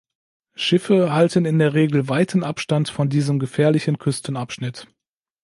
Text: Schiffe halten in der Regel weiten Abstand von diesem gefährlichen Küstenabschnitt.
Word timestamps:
Schiffe 0.55 1.13
halten 1.13 1.45
in 1.45 1.59
der 1.59 1.75
Regel 1.75 2.07
weiten 2.09 2.43
Abstand 2.43 2.89
von 2.89 3.09
diesem 3.09 3.37
gefährlichen 3.37 3.99
Küstenabschnitt. 3.99 4.87